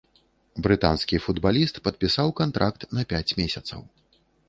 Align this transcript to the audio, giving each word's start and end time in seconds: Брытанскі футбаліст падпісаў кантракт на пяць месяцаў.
Брытанскі 0.67 1.19
футбаліст 1.27 1.75
падпісаў 1.89 2.35
кантракт 2.43 2.81
на 2.99 3.09
пяць 3.15 3.27
месяцаў. 3.45 3.89